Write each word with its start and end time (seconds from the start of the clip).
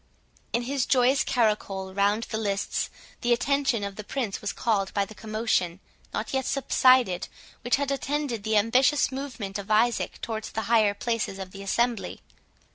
In 0.51 0.63
his 0.63 0.87
joyous 0.87 1.23
caracole 1.23 1.93
round 1.95 2.23
the 2.31 2.39
lists, 2.39 2.89
the 3.21 3.31
attention 3.33 3.83
of 3.83 3.97
the 3.97 4.03
Prince 4.03 4.41
was 4.41 4.51
called 4.51 4.91
by 4.95 5.05
the 5.05 5.13
commotion, 5.13 5.79
not 6.11 6.33
yet 6.33 6.47
subsided, 6.47 7.27
which 7.61 7.75
had 7.75 7.91
attended 7.91 8.41
the 8.41 8.57
ambitious 8.57 9.11
movement 9.11 9.59
of 9.59 9.69
Isaac 9.69 10.19
towards 10.19 10.49
the 10.53 10.61
higher 10.63 10.95
places 10.95 11.37
of 11.37 11.51
the 11.51 11.61
assembly. 11.61 12.19